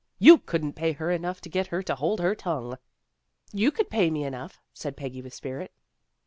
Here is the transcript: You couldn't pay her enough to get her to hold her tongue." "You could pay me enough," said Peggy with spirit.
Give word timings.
You 0.17 0.39
couldn't 0.39 0.73
pay 0.73 0.93
her 0.93 1.11
enough 1.11 1.41
to 1.41 1.47
get 1.49 1.67
her 1.67 1.83
to 1.83 1.93
hold 1.93 2.21
her 2.21 2.33
tongue." 2.33 2.79
"You 3.53 3.71
could 3.71 3.91
pay 3.91 4.09
me 4.09 4.23
enough," 4.23 4.59
said 4.73 4.97
Peggy 4.97 5.21
with 5.21 5.35
spirit. 5.35 5.71